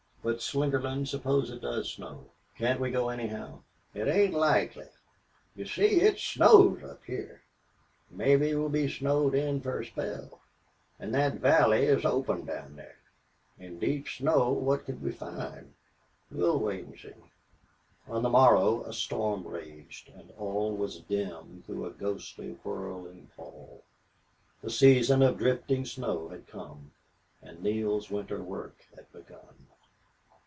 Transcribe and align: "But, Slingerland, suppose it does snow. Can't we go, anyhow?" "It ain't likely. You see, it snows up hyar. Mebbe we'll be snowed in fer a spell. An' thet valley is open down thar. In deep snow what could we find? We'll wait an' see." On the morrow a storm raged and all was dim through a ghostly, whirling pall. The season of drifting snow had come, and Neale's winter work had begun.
"But, 0.23 0.37
Slingerland, 0.39 1.07
suppose 1.07 1.49
it 1.49 1.61
does 1.63 1.91
snow. 1.93 2.27
Can't 2.55 2.79
we 2.79 2.91
go, 2.91 3.09
anyhow?" 3.09 3.63
"It 3.95 4.07
ain't 4.07 4.35
likely. 4.35 4.85
You 5.55 5.65
see, 5.65 5.99
it 6.01 6.19
snows 6.19 6.83
up 6.83 7.03
hyar. 7.05 7.41
Mebbe 8.11 8.55
we'll 8.55 8.69
be 8.69 8.87
snowed 8.87 9.33
in 9.33 9.61
fer 9.61 9.81
a 9.81 9.85
spell. 9.87 10.39
An' 10.99 11.11
thet 11.11 11.39
valley 11.39 11.85
is 11.85 12.05
open 12.05 12.45
down 12.45 12.75
thar. 12.75 12.97
In 13.57 13.79
deep 13.79 14.07
snow 14.07 14.51
what 14.51 14.85
could 14.85 15.01
we 15.01 15.11
find? 15.11 15.73
We'll 16.29 16.59
wait 16.59 16.85
an' 16.85 16.97
see." 16.99 17.13
On 18.07 18.21
the 18.21 18.29
morrow 18.29 18.83
a 18.83 18.93
storm 18.93 19.47
raged 19.47 20.09
and 20.09 20.29
all 20.37 20.71
was 20.75 20.99
dim 20.99 21.63
through 21.65 21.87
a 21.87 21.89
ghostly, 21.89 22.51
whirling 22.63 23.31
pall. 23.35 23.81
The 24.61 24.69
season 24.69 25.23
of 25.23 25.39
drifting 25.39 25.83
snow 25.83 26.29
had 26.29 26.45
come, 26.45 26.91
and 27.41 27.63
Neale's 27.63 28.11
winter 28.11 28.43
work 28.43 28.85
had 28.95 29.11
begun. 29.11 29.65